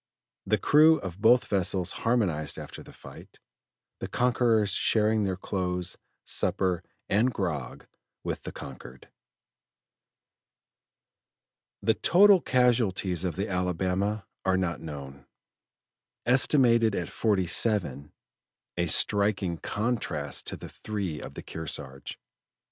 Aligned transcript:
The 0.47 0.57
crew 0.57 0.97
of 0.97 1.21
both 1.21 1.45
vessels 1.45 1.91
harmonized 1.91 2.57
after 2.57 2.81
the 2.81 2.91
fight, 2.91 3.39
the 3.99 4.07
conquerors 4.07 4.71
sharing 4.71 5.21
their 5.25 5.37
clothes, 5.37 5.95
supper, 6.25 6.81
and 7.07 7.31
grog 7.31 7.85
with 8.23 8.41
the 8.41 8.51
conquered. 8.51 9.11
The 11.83 11.93
total 11.93 12.41
casualties 12.41 13.23
of 13.23 13.35
the 13.35 13.47
Alabama 13.47 14.25
are 14.43 14.57
not 14.57 14.81
known, 14.81 15.27
estimated 16.25 16.95
at 16.95 17.07
forty 17.07 17.45
seven 17.45 18.11
a 18.77 18.87
striking 18.87 19.59
contrast 19.59 20.47
to 20.47 20.57
the 20.57 20.69
three 20.69 21.21
of 21.21 21.35
the 21.35 21.43
Kearsarge. 21.43 22.19